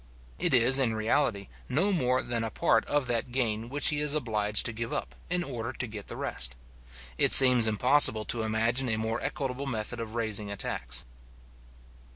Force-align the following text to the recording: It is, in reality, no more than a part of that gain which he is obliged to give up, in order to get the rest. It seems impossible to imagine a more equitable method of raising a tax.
It 0.39 0.51
is, 0.55 0.79
in 0.79 0.95
reality, 0.95 1.47
no 1.69 1.93
more 1.93 2.23
than 2.23 2.43
a 2.43 2.49
part 2.49 2.85
of 2.85 3.05
that 3.05 3.31
gain 3.31 3.69
which 3.69 3.89
he 3.89 3.99
is 4.01 4.15
obliged 4.15 4.65
to 4.65 4.73
give 4.73 4.91
up, 4.91 5.13
in 5.29 5.43
order 5.43 5.71
to 5.73 5.85
get 5.85 6.07
the 6.07 6.17
rest. 6.17 6.55
It 7.19 7.31
seems 7.31 7.67
impossible 7.67 8.25
to 8.25 8.41
imagine 8.41 8.89
a 8.89 8.97
more 8.97 9.21
equitable 9.21 9.67
method 9.67 9.99
of 9.99 10.15
raising 10.15 10.49
a 10.49 10.57
tax. 10.57 11.05